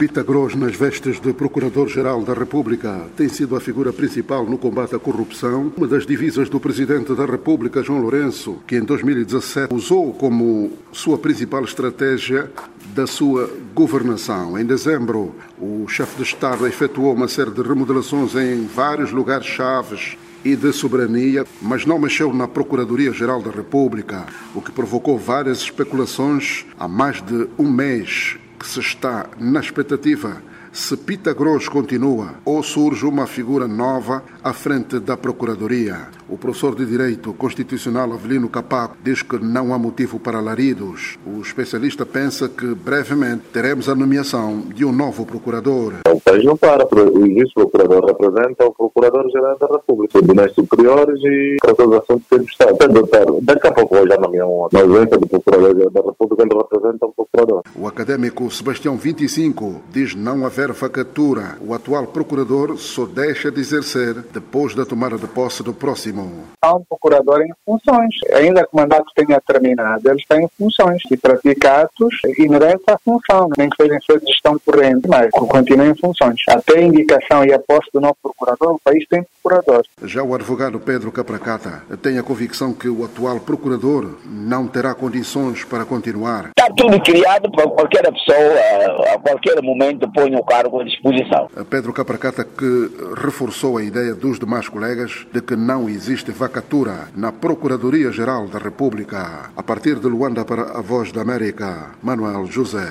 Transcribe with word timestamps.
Pita 0.00 0.22
Gros, 0.22 0.54
nas 0.54 0.74
vestes 0.74 1.20
de 1.20 1.30
Procurador-Geral 1.34 2.22
da 2.22 2.32
República, 2.32 3.06
tem 3.18 3.28
sido 3.28 3.54
a 3.54 3.60
figura 3.60 3.92
principal 3.92 4.46
no 4.46 4.56
combate 4.56 4.94
à 4.94 4.98
corrupção, 4.98 5.70
uma 5.76 5.86
das 5.86 6.06
divisas 6.06 6.48
do 6.48 6.58
Presidente 6.58 7.14
da 7.14 7.26
República, 7.26 7.82
João 7.82 8.00
Lourenço, 8.00 8.62
que 8.66 8.76
em 8.76 8.82
2017 8.82 9.74
usou 9.74 10.14
como 10.14 10.72
sua 10.90 11.18
principal 11.18 11.62
estratégia 11.64 12.50
da 12.94 13.06
sua 13.06 13.50
governação. 13.74 14.58
Em 14.58 14.64
dezembro, 14.64 15.34
o 15.60 15.86
chefe 15.86 16.16
de 16.16 16.22
Estado 16.22 16.66
efetuou 16.66 17.12
uma 17.12 17.28
série 17.28 17.50
de 17.50 17.60
remodelações 17.60 18.34
em 18.34 18.64
vários 18.74 19.12
lugares 19.12 19.48
chaves 19.48 20.16
e 20.42 20.56
de 20.56 20.72
soberania, 20.72 21.44
mas 21.60 21.84
não 21.84 21.98
mexeu 21.98 22.32
na 22.32 22.48
Procuradoria-Geral 22.48 23.42
da 23.42 23.50
República, 23.50 24.24
o 24.54 24.62
que 24.62 24.72
provocou 24.72 25.18
várias 25.18 25.58
especulações 25.58 26.64
há 26.78 26.88
mais 26.88 27.20
de 27.20 27.46
um 27.58 27.70
mês 27.70 28.38
que 28.60 28.68
se 28.68 28.80
está 28.80 29.26
na 29.38 29.58
expectativa 29.58 30.42
se 30.70 30.94
Pita 30.94 31.32
Gross 31.32 31.66
continua 31.66 32.34
ou 32.44 32.62
surge 32.62 33.06
uma 33.06 33.26
figura 33.26 33.66
nova 33.66 34.22
à 34.44 34.52
frente 34.52 35.00
da 35.00 35.16
Procuradoria. 35.16 36.08
O 36.30 36.38
professor 36.38 36.76
de 36.76 36.86
Direito 36.86 37.32
Constitucional 37.32 38.12
Avelino 38.12 38.48
Capaco 38.48 38.96
diz 39.02 39.20
que 39.20 39.36
não 39.36 39.74
há 39.74 39.78
motivo 39.78 40.20
para 40.20 40.38
alaridos. 40.38 41.18
O 41.26 41.40
especialista 41.40 42.06
pensa 42.06 42.48
que 42.48 42.72
brevemente 42.72 43.42
teremos 43.52 43.88
a 43.88 43.96
nomeação 43.96 44.60
de 44.60 44.84
um 44.84 44.92
novo 44.92 45.26
procurador. 45.26 45.94
O 46.08 46.20
país 46.20 46.44
não 46.44 46.56
para. 46.56 46.84
O 46.84 47.20
vice-procurador 47.22 48.06
representa 48.06 48.64
o 48.64 48.72
Procurador-Geral 48.72 49.58
da 49.58 49.66
República, 49.66 50.18
tribunais 50.18 50.54
superiores 50.54 51.18
e 51.20 51.56
os 51.64 51.94
assuntos 51.96 52.26
que 52.28 52.36
Estado. 52.36 53.40
Daqui 53.42 53.66
a 53.66 53.72
pouco 53.72 53.96
já 54.06 54.16
nomeam 54.16 54.68
na 54.72 54.80
ausência 54.80 55.18
do 55.18 55.26
Procurador-Geral 55.26 55.90
da 55.90 56.00
República, 56.00 56.42
ele 56.44 56.54
representa 56.54 57.06
o 57.06 57.12
Procurador. 57.12 57.62
O 57.74 57.88
académico 57.88 58.48
Sebastião 58.52 58.96
25 58.96 59.82
diz 59.90 60.14
não 60.14 60.46
haver 60.46 60.70
vacatura. 60.72 61.58
O 61.60 61.74
atual 61.74 62.06
procurador 62.06 62.76
só 62.76 63.04
deixa 63.04 63.50
de 63.50 63.60
exercer 63.60 64.14
depois 64.32 64.76
da 64.76 64.86
tomada 64.86 65.16
de 65.16 65.26
posse 65.26 65.64
do 65.64 65.72
próximo. 65.72 66.19
Há 66.62 66.74
um 66.74 66.84
procurador 66.84 67.40
em 67.40 67.52
funções. 67.64 68.14
Ainda 68.34 68.62
que 68.62 68.68
o 68.72 68.76
mandato 68.76 69.06
tenha 69.14 69.40
terminado, 69.40 70.10
eles 70.10 70.24
têm 70.26 70.48
funções 70.58 71.02
e 71.10 71.16
pratica 71.16 71.82
atos 71.82 72.14
inerentes 72.38 72.84
à 72.86 72.98
função, 72.98 73.48
nem 73.56 73.70
que 73.70 73.76
seja 73.82 73.96
em 73.96 74.00
sua 74.00 74.20
gestão 74.20 74.58
corrente, 74.64 75.08
mas 75.08 75.30
continua 75.30 75.86
em 75.86 75.94
funções. 75.94 76.40
Até 76.48 76.78
a 76.78 76.82
indicação 76.82 77.44
e 77.44 77.52
a 77.52 77.58
posse 77.58 77.88
do 77.92 78.00
novo 78.00 78.16
procurador, 78.22 78.74
o 78.74 78.80
país 78.84 79.06
tem 79.08 79.24
procurador. 79.42 79.84
Já 80.04 80.22
o 80.22 80.34
advogado 80.34 80.78
Pedro 80.78 81.10
Capracata 81.10 81.82
tem 82.02 82.18
a 82.18 82.22
convicção 82.22 82.74
que 82.74 82.88
o 82.88 83.04
atual 83.04 83.40
procurador 83.40 84.18
não 84.26 84.66
terá 84.66 84.94
condições 84.94 85.64
para 85.64 85.84
continuar. 85.84 86.50
Está 86.56 86.70
tudo 86.74 87.00
criado 87.00 87.50
para 87.50 87.68
qualquer 87.68 88.02
pessoa, 88.12 89.14
a 89.14 89.18
qualquer 89.18 89.62
momento 89.62 90.10
põe 90.12 90.34
o 90.34 90.44
cargo 90.44 90.80
à 90.80 90.84
disposição. 90.84 91.48
Pedro 91.68 91.92
Capracata 91.92 92.44
que 92.44 92.90
reforçou 93.16 93.78
a 93.78 93.82
ideia 93.82 94.14
dos 94.14 94.38
demais 94.38 94.68
colegas 94.68 95.26
de 95.32 95.40
que 95.40 95.56
não 95.56 95.88
existe 96.10 96.32
vacatura 96.32 97.08
na 97.14 97.30
Procuradoria-Geral 97.30 98.48
da 98.48 98.58
República. 98.58 99.52
A 99.54 99.62
partir 99.62 100.00
de 100.00 100.08
Luanda 100.08 100.44
para 100.44 100.76
a 100.76 100.80
Voz 100.80 101.12
da 101.12 101.22
América, 101.22 101.94
Manuel 102.02 102.50
José. 102.50 102.88